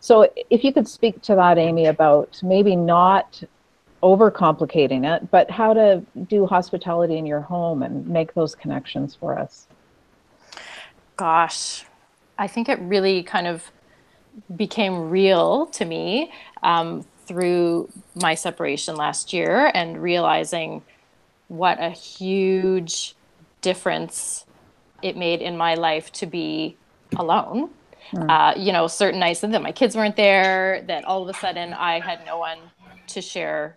[0.00, 3.42] So, if you could speak to that, Amy, about maybe not
[4.02, 9.38] overcomplicating it, but how to do hospitality in your home and make those connections for
[9.38, 9.66] us.
[11.16, 11.84] Gosh,
[12.38, 13.70] I think it really kind of
[14.56, 16.32] became real to me
[16.62, 20.82] um, through my separation last year and realizing
[21.48, 23.14] what a huge
[23.60, 24.46] difference
[25.02, 26.76] it made in my life to be
[27.16, 27.70] alone.
[28.12, 28.28] Mm.
[28.28, 31.72] Uh, you know, certain nights that my kids weren't there, that all of a sudden
[31.72, 32.58] I had no one
[33.08, 33.76] to share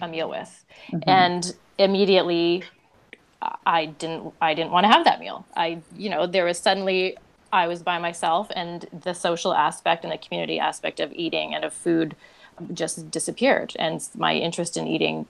[0.00, 1.08] a meal with, mm-hmm.
[1.08, 2.64] and immediately
[3.66, 5.46] I didn't I didn't want to have that meal.
[5.56, 7.16] I you know there was suddenly
[7.52, 11.64] I was by myself, and the social aspect and the community aspect of eating and
[11.64, 12.16] of food
[12.72, 15.26] just disappeared, and my interest in eating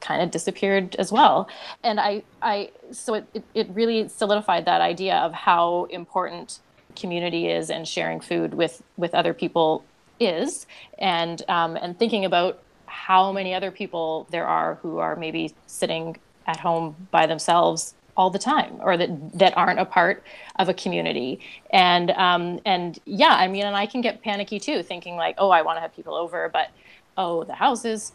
[0.00, 1.48] kind of disappeared as well.
[1.82, 6.60] And I, I so it, it, it really solidified that idea of how important
[6.96, 9.84] community is and sharing food with with other people
[10.20, 10.66] is,
[10.98, 16.16] and um, and thinking about how many other people there are who are maybe sitting
[16.46, 20.22] at home by themselves all the time or that that aren't a part
[20.60, 24.84] of a community and um and yeah i mean and i can get panicky too
[24.84, 26.70] thinking like oh i want to have people over but
[27.16, 28.12] oh the house is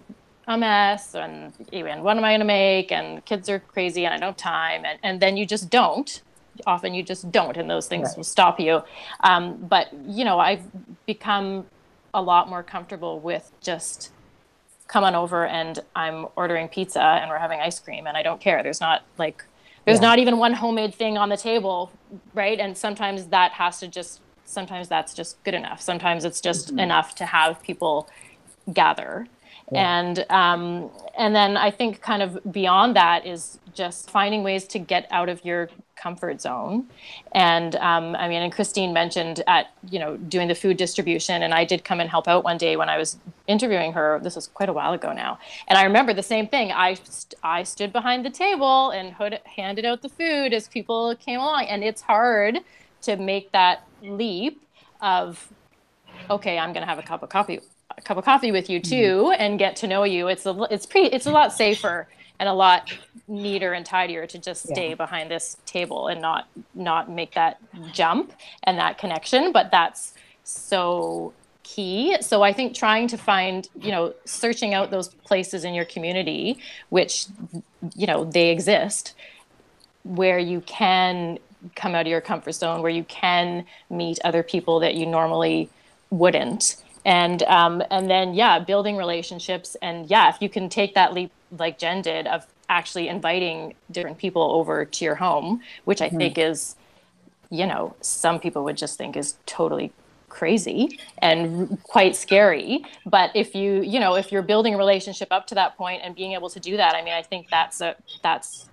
[0.49, 2.91] a mess and even what am I going to make?
[2.91, 4.83] And kids are crazy and I don't have time.
[4.83, 6.21] And, and then you just don't.
[6.65, 8.17] Often you just don't, and those things right.
[8.17, 8.83] will stop you.
[9.21, 10.63] Um, but, you know, I've
[11.05, 11.65] become
[12.13, 14.11] a lot more comfortable with just
[14.87, 18.41] come on over and I'm ordering pizza and we're having ice cream and I don't
[18.41, 18.63] care.
[18.63, 19.43] There's not like,
[19.85, 20.07] there's yeah.
[20.07, 21.91] not even one homemade thing on the table,
[22.33, 22.59] right?
[22.59, 25.79] And sometimes that has to just, sometimes that's just good enough.
[25.79, 26.79] Sometimes it's just mm-hmm.
[26.79, 28.09] enough to have people
[28.73, 29.27] gather
[29.71, 34.79] and um, and then I think kind of beyond that is just finding ways to
[34.79, 36.87] get out of your comfort zone.
[37.33, 41.53] And um, I mean, and Kristine mentioned at you know doing the food distribution, and
[41.53, 44.19] I did come and help out one day when I was interviewing her.
[44.23, 46.71] This was quite a while ago now, and I remember the same thing.
[46.71, 51.15] I st- I stood behind the table and hood- handed out the food as people
[51.17, 52.59] came along, and it's hard
[53.01, 54.61] to make that leap
[55.01, 55.51] of
[56.29, 57.59] okay, I'm going to have a cup of coffee
[57.97, 59.41] a cup of coffee with you too mm-hmm.
[59.41, 62.07] and get to know you it's a it's pretty it's a lot safer
[62.39, 62.91] and a lot
[63.27, 64.95] neater and tidier to just stay yeah.
[64.95, 67.59] behind this table and not not make that
[67.93, 72.19] jump and that connection but that's so key.
[72.21, 76.57] So i think trying to find you know searching out those places in your community
[76.89, 77.27] which
[77.95, 79.13] you know they exist
[80.03, 81.37] where you can
[81.75, 85.69] come out of your comfort zone where you can meet other people that you normally
[86.09, 86.77] wouldn't.
[87.05, 89.75] And um, and then yeah building relationships.
[89.81, 94.17] And yeah if you can take that leap like jen did of actually inviting different
[94.17, 96.17] people over to your home which i mm-hmm.
[96.17, 96.75] think is
[97.49, 99.91] you know some people would just think is totally
[100.29, 105.47] crazy and quite scary but if you you know if you're building a relationship up
[105.47, 107.95] to that point and being able to do that i mean i think that's a
[108.21, 108.69] that's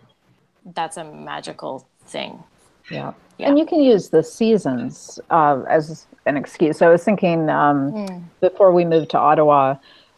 [0.75, 2.43] that's a magical thing
[2.91, 3.13] yeah.
[3.39, 3.49] yeah.
[3.49, 6.79] And you can use the seasons uh, as an excuse.
[6.79, 8.25] So I was thinking um, mm.
[8.41, 9.77] before we moved to Ottawa,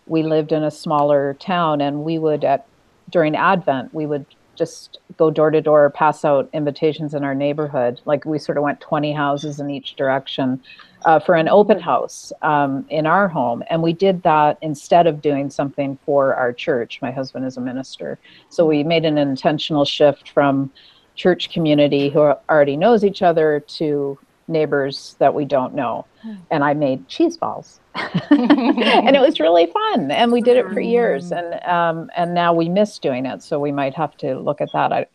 [0.09, 2.66] we lived in a smaller town, and we would at
[3.11, 4.27] during Advent we would
[4.59, 8.01] just go door to door, pass out invitations in our neighborhood.
[8.05, 10.61] Like we sort of went 20 houses in each direction
[11.05, 13.62] uh, for an open house um, in our home.
[13.71, 17.01] And we did that instead of doing something for our church.
[17.01, 18.18] My husband is a minister.
[18.49, 20.71] So we made an intentional shift from
[21.14, 24.18] church community who already knows each other to
[24.49, 26.05] neighbors that we don't know.
[26.23, 26.35] Hmm.
[26.51, 27.81] And I made cheese balls.
[28.31, 30.11] and it was really fun.
[30.11, 31.33] And we did it for years.
[31.33, 33.43] And um, and now we miss doing it.
[33.43, 35.11] So we might have to look at that,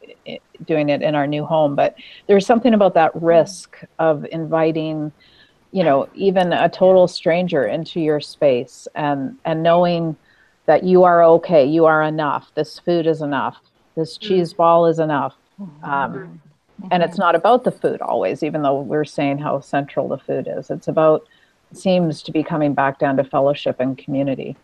[0.66, 1.76] doing it in our new home.
[1.76, 1.96] But
[2.28, 5.12] there's something about that risk of inviting,
[5.72, 10.16] you know, even a total stranger into your space and, and knowing
[10.66, 12.52] that you are okay, you are enough.
[12.56, 13.58] This food is enough.
[13.96, 14.28] This hmm.
[14.28, 15.36] cheese ball is enough
[15.84, 16.42] um,
[16.92, 20.48] and it's not about the food always, even though we're saying how central the food
[20.50, 20.70] is.
[20.70, 21.28] It's about,
[21.78, 24.56] seems to be coming back down to fellowship and community.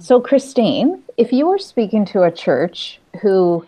[0.00, 3.66] So, Kristine, if you were speaking to a church who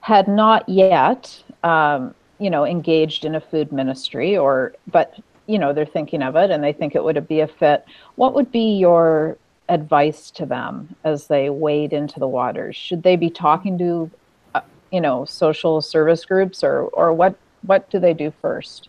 [0.00, 5.72] had not yet, um, you know, engaged in a food ministry, or but you know
[5.72, 8.78] they're thinking of it and they think it would be a fit what would be
[8.78, 9.36] your
[9.68, 12.76] advice to them as they wade into the waters?
[12.76, 14.10] Should they be talking to
[14.54, 18.88] uh, you know social service groups or or what what do they do first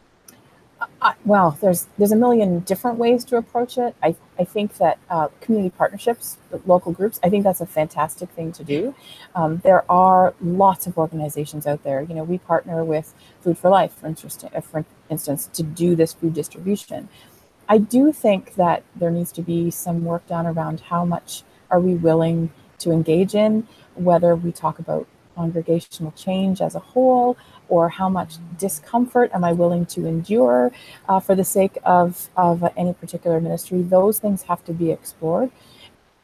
[1.25, 3.95] well, there's there's a million different ways to approach it.
[4.01, 8.51] I, I think that uh, community partnerships, local groups, I think that's a fantastic thing
[8.53, 8.95] to do.
[9.35, 12.01] Um, there are lots of organizations out there.
[12.01, 15.95] You know, we partner with Food for Life, for, interest, uh, for instance, to do
[15.95, 17.09] this food distribution.
[17.67, 21.79] I do think that there needs to be some work done around how much are
[21.79, 27.37] we willing to engage in, whether we talk about congregational change as a whole
[27.69, 30.71] or how much discomfort am I willing to endure
[31.09, 33.81] uh, for the sake of, of any particular ministry.
[33.81, 35.51] Those things have to be explored.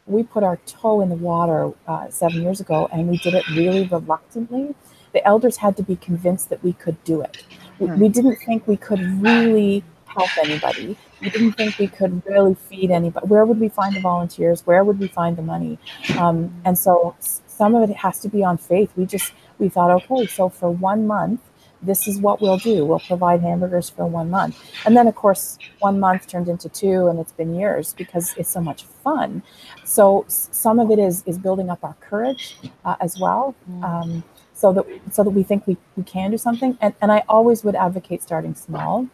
[0.06, 3.48] We put our toe in the water uh, seven years ago and we did it
[3.50, 4.76] really reluctantly.
[5.13, 7.43] The elders had to be convinced that we could do it.
[7.80, 8.12] We, we hmm.
[8.12, 10.98] didn't think we could really help anybody.
[11.22, 13.28] We didn't think we could really feed anybody.
[13.28, 14.65] Where would we find the volunteers?
[14.65, 15.78] Where would we find the money?
[16.17, 17.15] Um, and so
[17.60, 18.89] some of it has to be on faith.
[18.95, 21.41] We just we thought, okay, so for one month,
[21.82, 22.86] this is what we'll do.
[22.86, 24.56] We'll provide hamburgers for one month.
[24.86, 28.52] And then, of course, one month turned into two, and it's been years because it's
[28.58, 29.43] so much fun.
[29.84, 32.43] So some of it is is building up our courage
[32.86, 33.56] uh, as well.
[33.69, 33.84] Mm.
[33.89, 36.78] Um, so that so that we think we, we can do something.
[36.80, 39.08] And, and I always would advocate starting small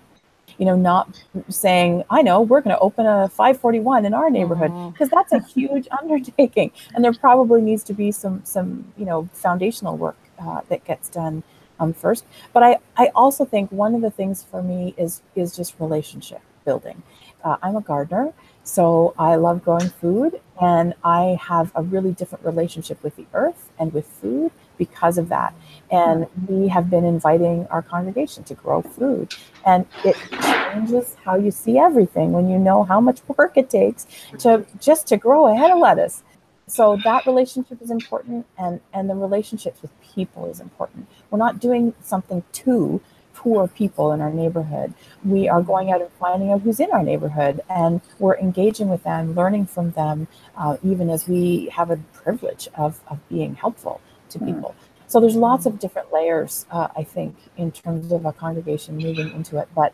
[0.58, 4.72] you know, not saying, I know we're going to open a 541 in our neighborhood
[4.94, 5.15] because mm-hmm.
[5.15, 6.72] that's a huge undertaking.
[6.94, 11.10] And there probably needs to be some, some, you know, foundational work uh, that gets
[11.10, 11.44] done
[11.80, 12.26] um, first.
[12.54, 16.41] But I, I also think one of the things for me is, is just relationship
[16.63, 17.04] building.
[17.44, 22.44] Uh, I'm a gardener, so I love growing food and I have a really different
[22.44, 25.54] relationship with the earth and with food because of that.
[25.92, 29.34] And we have been inviting our congregation to grow food.
[29.66, 34.08] And it changes how you see everything when you know how much work it takes
[34.40, 36.24] to just to grow a head of lettuce.
[36.68, 41.08] So that relationship is important and, and the relationships with people is important.
[41.30, 43.02] We're not doing something to
[43.36, 44.94] poor people in our neighborhood.
[45.24, 49.04] We are going out and finding out who's in our neighborhood and we're engaging with
[49.04, 54.02] them, learning from them, uh, even as we have a privilege of, of being helpful
[54.36, 54.54] to hmm.
[54.54, 54.76] people.
[55.08, 59.32] So there's lots of different layers, uh, I think, in terms of a congregation moving
[59.32, 59.67] into it.
[59.76, 59.93] But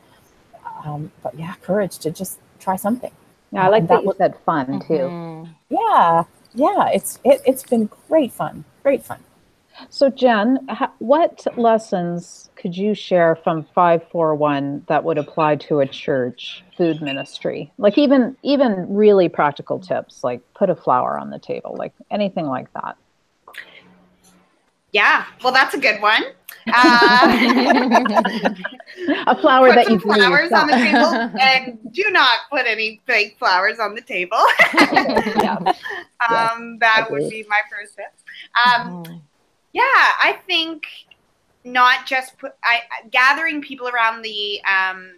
[0.86, 3.12] um, but yeah, courage to just try something.
[3.52, 4.94] Yeah, I like that, that you said fun too.
[4.94, 5.52] Mm-hmm.
[5.70, 6.24] Yeah,
[6.54, 9.20] yeah, it's it, it's been great fun, great fun.
[9.90, 10.68] So Jenn,
[11.00, 17.72] what lessons could you share from 541 that would apply to a church food ministry?
[17.78, 22.46] Like even even really practical tips, like put a flower on the table, like anything
[22.46, 22.98] like that.
[24.92, 26.24] Yeah, well, that's a good one.
[26.74, 28.54] Uh,
[29.26, 33.02] a flower put that some you flowers on the table, and do not put any
[33.08, 34.38] fake flowers on the table.
[35.42, 35.58] yeah.
[36.30, 38.14] Um, that would be my first tip.
[38.56, 39.22] Um, oh.
[39.74, 40.86] Yeah, I think
[41.64, 45.14] not just put I gathering people around the um,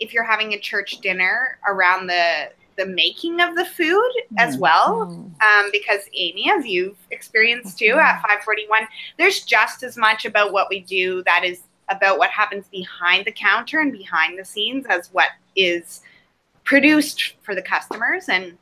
[0.00, 5.06] if you're having a church dinner around the the making of the food as well
[5.06, 5.42] mm.
[5.42, 8.86] um, because amy as you've experienced too at 541
[9.18, 13.32] there's just as much about what we do that is about what happens behind the
[13.32, 16.00] counter and behind the scenes as what is
[16.64, 18.56] produced for the customers and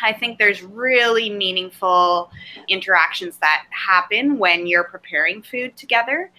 [0.00, 2.30] I think there's really meaningful
[2.68, 6.30] interactions that happen when you're preparing food together.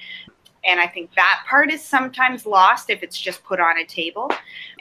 [0.65, 4.31] And I think that part is sometimes lost if it's just put on a table.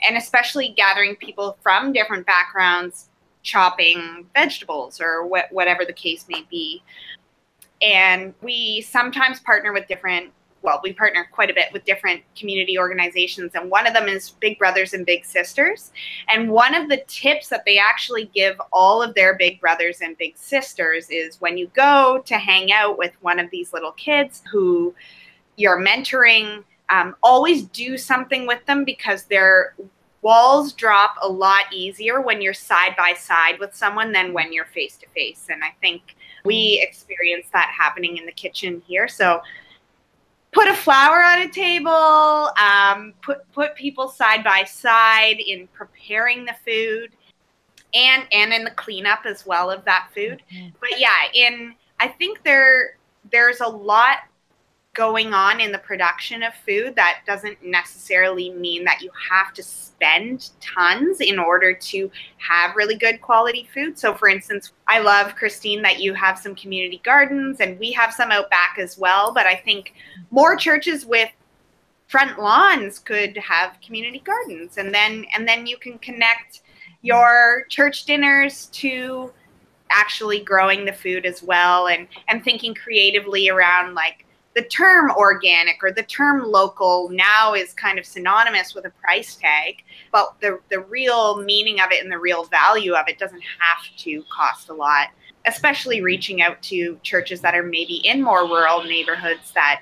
[0.07, 3.09] And especially gathering people from different backgrounds,
[3.43, 6.83] chopping vegetables or wh- whatever the case may be.
[7.81, 12.77] And we sometimes partner with different well, we partner quite a bit with different community
[12.77, 15.91] organizations, and one of them is Big Brothers and Big Sisters.
[16.27, 20.17] And one of the tips that they actually give all of their big brothers and
[20.17, 24.41] big sisters is when you go to hang out with one of these little kids
[24.51, 24.93] who
[25.59, 29.75] you're mentoring, um, always do something with them because their
[30.21, 34.65] walls drop a lot easier when you're side by side with someone than when you're
[34.65, 35.47] face to face.
[35.49, 36.01] And I think
[36.45, 39.07] we experience that happening in the kitchen here.
[39.07, 39.41] So
[40.51, 46.45] put a flower on a table, um, put put people side by side in preparing
[46.45, 47.11] the food,
[47.93, 50.41] and and in the cleanup as well of that food.
[50.53, 50.69] Mm-hmm.
[50.79, 52.97] But yeah, in I think there
[53.31, 54.19] there's a lot
[54.99, 59.63] going on in the production of food, that doesn't necessarily mean that you have to
[59.63, 63.97] spend tons in order to have really good quality food.
[63.97, 68.13] So, for instance, I love, Kristine, that you have some community gardens and we have
[68.13, 69.33] some out back as well.
[69.33, 69.93] But I think
[70.31, 71.29] more churches with
[72.09, 76.63] front lawns could have community gardens and then and then you can connect
[77.03, 79.31] your church dinners to
[79.91, 84.25] actually growing the food as well and and thinking creatively around like
[84.59, 89.35] the term organic or the term local now is kind of synonymous with a price
[89.35, 93.43] tag but the the real meaning of it and the real value of it doesn't
[93.59, 95.07] have to cost a lot
[95.45, 99.81] especially reaching out to churches that are maybe in more rural neighborhoods that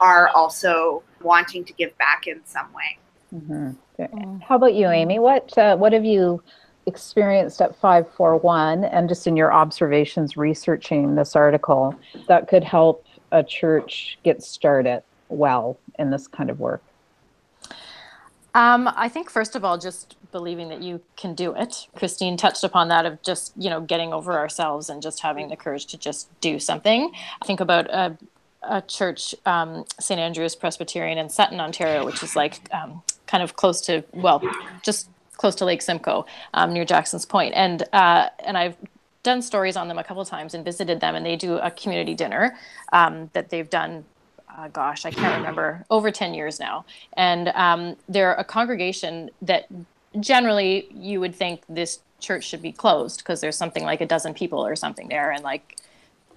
[0.00, 2.98] are also wanting to give back in some way.
[3.34, 4.38] Mm-hmm.
[4.40, 5.18] How about you, Amy?
[5.18, 6.42] What uh, what have you
[6.86, 11.94] experienced at 541 and just in your observations researching this article
[12.26, 16.82] that could help a church get started well in this kind of work?
[18.54, 21.86] Um, I think first of all, just believing that you can do it.
[21.96, 25.56] Kristine touched upon that of just you know getting over ourselves and just having the
[25.56, 27.12] courage to just do something.
[27.40, 28.16] I think about a,
[28.62, 33.54] a church, um, St Andrew's Presbyterian in Sutton, Ontario, which is like um, kind of
[33.54, 34.42] close to well,
[34.82, 38.76] just close to Lake Simcoe, um, near Jackson's Point, and uh, and I've
[39.22, 42.14] done stories on them a couple times and visited them, and they do a community
[42.14, 42.56] dinner
[42.92, 44.04] um, that they've done
[44.56, 46.84] uh, gosh, I can't remember, over 10 years now.
[47.14, 49.66] And um, they're a congregation that
[50.18, 54.34] generally you would think this church should be closed because there's something like a dozen
[54.34, 55.30] people or something there.
[55.30, 55.76] And like,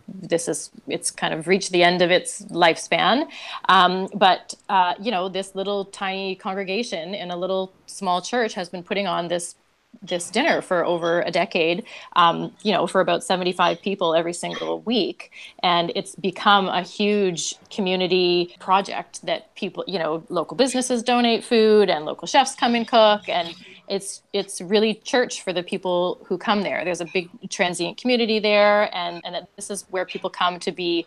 [0.07, 3.27] this is, it's kind of reached the end of its lifespan.
[3.69, 8.69] Um, but, uh, you know, this little tiny congregation in a little small church has
[8.69, 9.55] been putting on this
[10.01, 11.83] this dinner for over a decade,
[12.15, 15.31] um, you know, for about 75 people every single week.
[15.61, 21.89] And it's become a huge community project that people, you know, local businesses donate food
[21.89, 23.29] and local chefs come and cook.
[23.29, 23.55] And
[23.87, 26.83] it's it's really church for the people who come there.
[26.83, 31.05] There's a big transient community there and, and this is where people come to be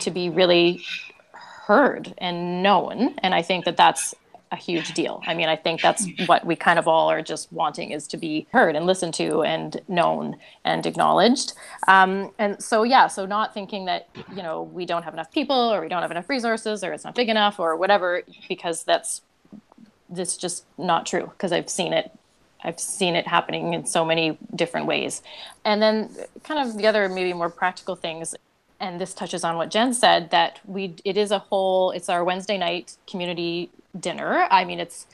[0.00, 0.82] to be really
[1.66, 3.14] heard and known.
[3.18, 4.14] And I think that that's
[4.52, 5.22] a huge deal.
[5.26, 8.16] I mean, I think that's what we kind of all are just wanting is to
[8.18, 11.54] be heard and listened to and known and acknowledged.
[11.88, 15.56] Um, and so, yeah, so not thinking that, you know, we don't have enough people
[15.56, 19.22] or we don't have enough resources or it's not big enough or whatever, because that's,
[20.10, 22.12] that's just not true because I've seen it.
[22.64, 25.20] I've seen it happening in so many different ways.
[25.64, 26.10] And then
[26.44, 28.36] kind of the other maybe more practical things
[28.78, 32.24] and this touches on what Jenn said that we it is a whole it's our
[32.24, 34.46] Wednesday night community dinner.
[34.50, 35.06] I mean, it's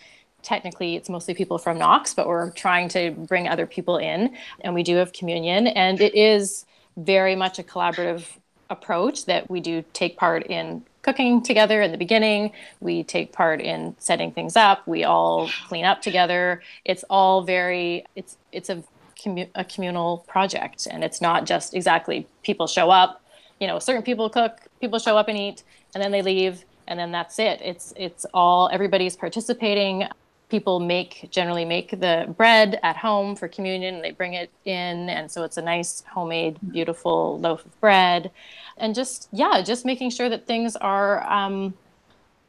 [0.42, 4.74] technically it's mostly people from Knox, but we're trying to bring other people in, and
[4.74, 6.64] we do have communion, and it is
[6.96, 8.24] very much a collaborative
[8.70, 12.52] approach that we do take part in cooking together in the beginning.
[12.80, 14.86] We take part in setting things up.
[14.86, 16.62] We all clean up together.
[16.84, 18.82] It's all very it's it's a,
[19.18, 23.22] commu- a communal project and it's not just exactly people show up
[23.60, 25.62] you know certain people cook people show up and eat
[25.94, 27.60] and then they leave and then that's it.
[27.62, 30.08] It's it's all everybody's participating.
[30.48, 35.10] People make generally make the bread at home for communion and they bring it in
[35.10, 38.30] and so it's a nice homemade beautiful loaf of bread
[38.78, 41.74] and just yeah just making sure that things are um,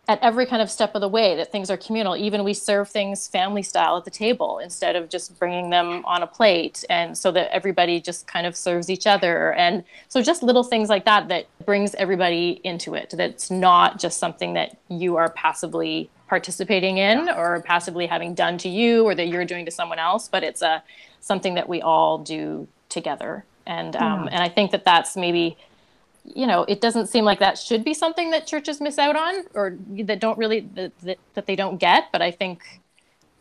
[0.10, 2.18] at every kind of step of the way that things are communal.
[2.18, 6.24] Even we serve things family style at the table instead of just bringing them on
[6.24, 9.54] a plate and so that everybody just kind of serves each other.
[9.54, 14.18] And so just little things like that that brings everybody into it that's not just
[14.18, 19.28] something that you are passively participating in or passively having done to you or that
[19.28, 20.82] you're doing to someone else but it's a
[21.22, 23.46] something that we all do together.
[23.68, 24.30] And um, yeah.
[24.32, 25.56] and i think that that's maybe
[26.36, 29.46] you know, it doesn't seem like that should be something that churches miss out on
[29.54, 32.12] or that don't really that, that, that they don't get.
[32.12, 32.82] But I think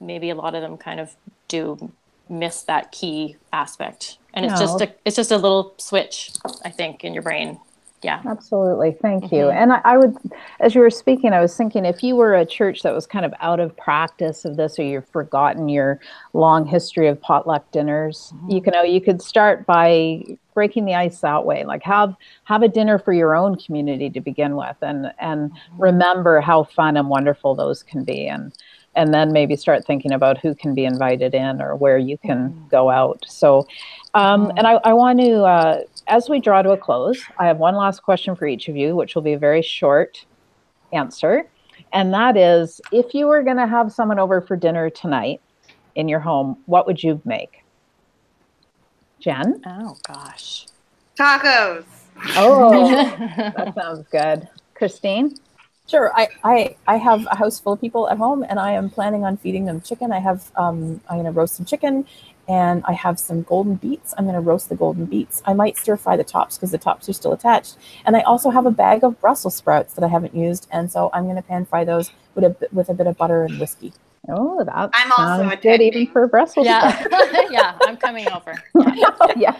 [0.00, 1.14] maybe a lot of them kind of
[1.48, 1.92] do
[2.28, 4.18] miss that key aspect.
[4.34, 6.30] And it's just a it's just a little switch,
[6.64, 7.58] I think, in your brain
[8.02, 9.34] yeah absolutely thank mm-hmm.
[9.34, 10.16] you and I, I, would
[10.60, 13.24] as you were speaking i was thinking if you were a church that was kind
[13.24, 16.00] of out of practice of this or you've forgotten your
[16.32, 18.50] long history of potluck dinners mm-hmm.
[18.50, 20.22] you know you could start by
[20.58, 24.20] breaking the ice that way like have have a dinner for your own community to
[24.20, 25.82] begin with and and mm-hmm.
[25.82, 28.52] remember how fun and wonderful those can be and
[28.96, 32.48] and then maybe start thinking about who can be invited in or where you can
[32.48, 32.68] mm-hmm.
[32.68, 33.68] go out so
[34.14, 37.58] um, and I, I want to uh, as we draw to a close, I have
[37.58, 40.24] one last question for each of you, which will be a very short
[40.92, 41.48] answer.
[41.92, 45.40] And that is if you were going to have someone over for dinner tonight
[45.94, 47.62] in your home, what would you make?
[49.20, 49.62] Jenn?
[49.66, 50.66] Oh, gosh.
[51.18, 51.84] Tacos.
[52.36, 52.94] Oh,
[53.36, 54.48] that sounds good.
[54.74, 55.38] Kristine?
[55.86, 56.12] Sure.
[56.14, 59.24] I, I, I have a house full of people at home and I am planning
[59.24, 60.12] on feeding them chicken.
[60.12, 62.06] I have, um, I'm going to roast some chicken
[62.48, 64.14] and I have some golden beets.
[64.16, 65.42] I'm going to roast the golden beets.
[65.44, 67.76] I might stir fry the tops because the tops are still attached.
[68.06, 71.10] And I also have a bag of Brussels sprouts that I haven't used, and so
[71.12, 73.92] I'm going to pan fry those with a with a bit of butter and whiskey.
[74.30, 77.06] Oh, that I'm also sounds good even for Brussels Yeah,
[77.50, 78.54] yeah, I'm coming over.
[78.74, 79.56] oh, yeah.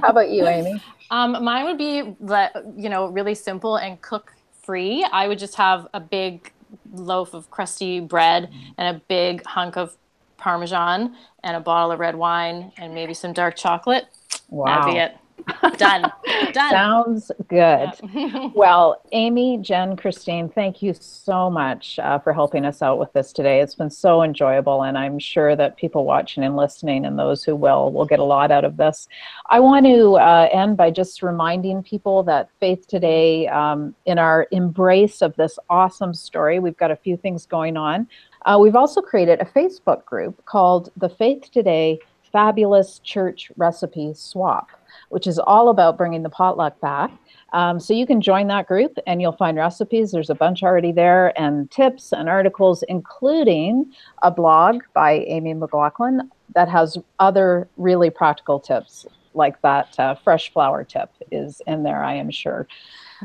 [0.00, 0.82] How about you, Amy?
[1.10, 5.06] Um, mine would be, le- you know, really simple and cook free.
[5.12, 6.52] I would just have a big
[6.92, 9.96] loaf of crusty bread and a big hunk of
[10.38, 14.06] Parmesan and a bottle of red wine and maybe some dark chocolate.
[14.48, 14.66] Wow.
[14.66, 15.16] That'd be it.
[15.76, 16.10] Done.
[16.52, 16.70] Done.
[16.70, 17.90] Sounds good.
[18.12, 18.50] Yeah.
[18.54, 23.32] Well, Amy, Jenn, Kristine, thank you so much uh, for helping us out with this
[23.32, 23.60] today.
[23.60, 27.54] It's been so enjoyable, and I'm sure that people watching and listening and those who
[27.54, 29.08] will will get a lot out of this.
[29.50, 34.46] I want to uh, end by just reminding people that Faith Today, um, in our
[34.52, 38.08] embrace of this awesome story, we've got a few things going on.
[38.46, 41.98] Uh, we've also created a Facebook group called the Faith Today
[42.32, 44.70] Fabulous Church Recipe Swap
[45.08, 47.10] which is all about bringing the potluck back.
[47.52, 50.10] Um, so you can join that group and you'll find recipes.
[50.10, 56.30] There's a bunch already there and tips and articles, including a blog by Amy MacLachlan
[56.54, 62.02] that has other really practical tips, like that uh, fresh flower tip is in there,
[62.02, 62.66] I am sure.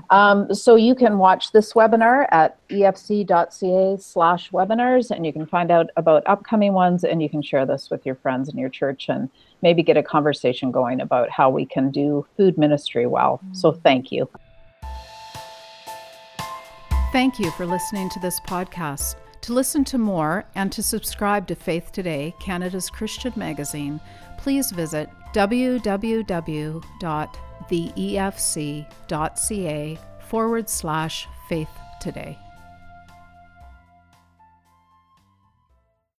[0.10, 5.72] Um, so you can watch this webinar at efc.ca slash webinars and you can find
[5.72, 9.10] out about upcoming ones and you can share this with your friends in your church
[9.10, 9.30] and
[9.62, 13.42] maybe get a conversation going about how we can do food ministry well.
[13.52, 14.30] So thank you.
[17.12, 19.16] Thank you for listening to this podcast.
[19.42, 24.00] To listen to more and to subscribe to Faith Today, Canada's Christian magazine,
[24.38, 25.10] please visit
[27.72, 28.88] www.theefc.ca
[30.20, 31.70] forward slash faith
[32.00, 32.38] today.